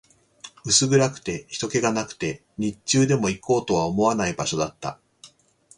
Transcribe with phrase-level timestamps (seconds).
[0.65, 4.99] 薄暗くて、人気がなくて、日中でも行こうとは思わない場所だった